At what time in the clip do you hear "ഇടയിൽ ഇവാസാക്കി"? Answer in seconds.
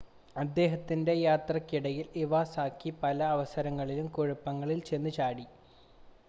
1.75-2.91